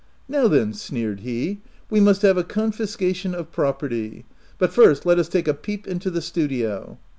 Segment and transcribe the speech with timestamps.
[0.27, 4.25] "Now then/' sneered he," we must have a confiscation of property.
[4.57, 6.97] But first, let us take a peep into the studio."